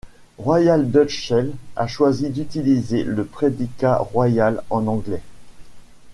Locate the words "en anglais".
4.71-5.21